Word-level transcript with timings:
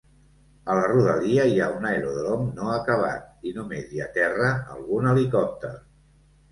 A 0.71 0.77
la 0.77 0.85
rodalia 0.91 1.45
hi 1.51 1.59
ha 1.59 1.67
un 1.75 1.85
aeròdrom 1.91 2.49
no 2.57 2.73
acabat, 2.79 3.31
i 3.51 3.55
només 3.61 3.95
hi 3.95 4.05
aterra 4.09 4.53
algun 4.79 5.13
helicòpter. 5.15 5.77